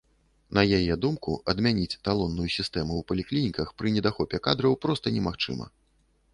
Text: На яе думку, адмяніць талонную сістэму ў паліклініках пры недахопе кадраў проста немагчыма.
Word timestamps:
На 0.57 0.61
яе 0.77 0.95
думку, 1.03 1.31
адмяніць 1.53 1.99
талонную 2.07 2.47
сістэму 2.57 2.93
ў 2.97 3.01
паліклініках 3.13 3.67
пры 3.81 3.87
недахопе 3.99 4.43
кадраў 4.51 4.73
проста 4.87 5.17
немагчыма. 5.19 5.73